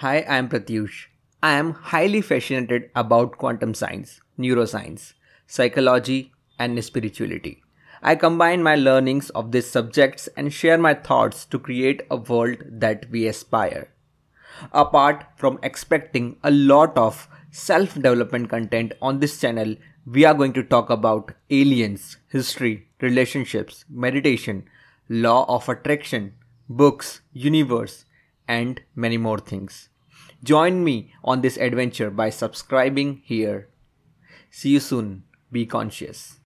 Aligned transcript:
Hi, 0.00 0.20
I 0.20 0.38
am 0.38 0.48
Pratyush. 0.48 1.08
I 1.42 1.52
am 1.58 1.72
highly 1.74 2.22
fascinated 2.22 2.90
about 2.96 3.36
quantum 3.36 3.74
science, 3.74 4.22
neuroscience, 4.38 5.12
psychology, 5.46 6.32
and 6.58 6.82
spirituality. 6.82 7.62
I 8.02 8.14
combine 8.14 8.62
my 8.62 8.76
learnings 8.76 9.28
of 9.28 9.52
these 9.52 9.66
subjects 9.70 10.26
and 10.38 10.54
share 10.54 10.78
my 10.78 10.94
thoughts 10.94 11.44
to 11.44 11.58
create 11.58 12.00
a 12.10 12.16
world 12.16 12.62
that 12.64 13.10
we 13.10 13.26
aspire. 13.26 13.92
Apart 14.72 15.26
from 15.36 15.58
expecting 15.62 16.38
a 16.42 16.50
lot 16.50 16.96
of 16.96 17.28
self 17.50 17.92
development 17.92 18.48
content 18.48 18.94
on 19.02 19.20
this 19.20 19.38
channel, 19.38 19.76
we 20.06 20.24
are 20.24 20.32
going 20.32 20.54
to 20.54 20.62
talk 20.62 20.88
about 20.88 21.32
aliens, 21.50 22.16
history, 22.28 22.88
relationships, 23.02 23.84
meditation, 23.90 24.64
law 25.10 25.44
of 25.46 25.68
attraction, 25.68 26.32
books, 26.70 27.20
universe, 27.34 28.06
and 28.48 28.80
many 28.96 29.18
more 29.18 29.38
things. 29.38 29.89
Join 30.42 30.82
me 30.82 31.12
on 31.22 31.42
this 31.42 31.56
adventure 31.56 32.10
by 32.10 32.30
subscribing 32.30 33.22
here. 33.24 33.68
See 34.50 34.70
you 34.70 34.80
soon. 34.80 35.24
Be 35.52 35.66
conscious. 35.66 36.39